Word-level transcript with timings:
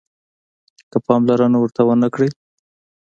که 0.91 0.97
پاملرنه 1.05 1.57
ورته 1.59 1.81
ونه 1.85 2.07
کړئ 2.13 2.29